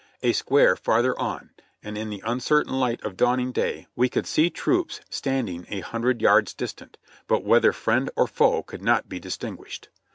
A 0.23 0.31
square 0.31 0.75
farther 0.75 1.15
on, 1.19 1.51
and 1.83 1.95
in 1.95 2.09
the 2.09 2.23
uncertain 2.25 2.73
hght 2.73 3.05
of 3.05 3.15
dawning 3.15 3.51
day 3.51 3.85
we 3.95 4.09
could 4.09 4.25
see 4.25 4.49
troops 4.49 4.99
standing 5.11 5.67
a 5.69 5.81
hundred 5.81 6.23
yards 6.23 6.55
distant, 6.55 6.97
but 7.27 7.43
whether 7.43 7.71
friend 7.71 8.09
or 8.15 8.25
foe 8.25 8.63
could 8.63 8.81
not 8.81 9.07
be 9.09 9.19
distin 9.21 9.55
guished. 9.57 9.89